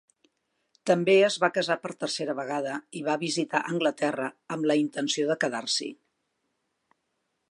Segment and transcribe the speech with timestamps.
[0.89, 5.39] També es va casar per tercera vegada i va visitar Anglaterra amb la intenció de
[5.45, 5.93] quedar-s'hi.